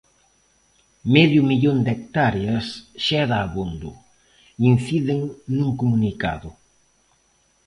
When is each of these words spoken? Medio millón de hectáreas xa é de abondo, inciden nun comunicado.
Medio 1.15 1.41
millón 1.49 1.77
de 1.85 1.91
hectáreas 1.95 2.65
xa 3.03 3.17
é 3.23 3.25
de 3.31 3.37
abondo, 3.45 3.91
inciden 4.71 5.19
nun 5.57 5.69
comunicado. 5.81 6.49